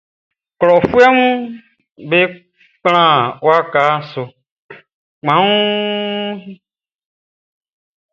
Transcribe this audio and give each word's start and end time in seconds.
Klɔfuɛʼm 0.59 1.19
be 2.09 2.19
kplan 2.79 3.17
waka 3.45 3.83
su 4.11 4.23
kpanwun. 5.19 6.33